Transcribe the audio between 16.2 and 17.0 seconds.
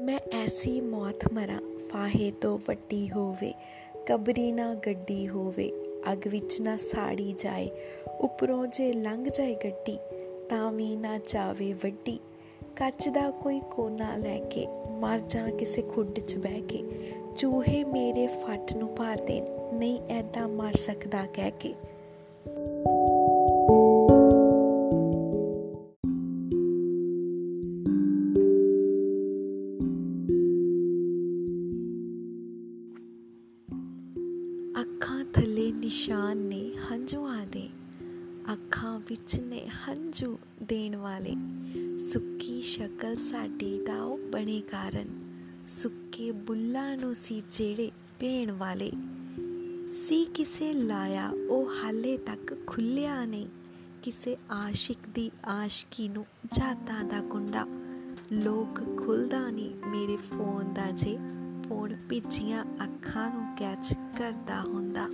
'ਚ ਬਹਿ ਕੇ,